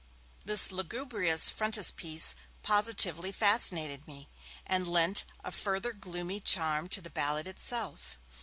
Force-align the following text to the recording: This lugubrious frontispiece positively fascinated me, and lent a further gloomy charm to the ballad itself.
This 0.45 0.71
lugubrious 0.71 1.47
frontispiece 1.51 2.33
positively 2.63 3.31
fascinated 3.31 4.07
me, 4.07 4.29
and 4.65 4.87
lent 4.87 5.25
a 5.43 5.51
further 5.51 5.93
gloomy 5.93 6.39
charm 6.39 6.89
to 6.89 7.01
the 7.01 7.11
ballad 7.11 7.47
itself. 7.47 8.17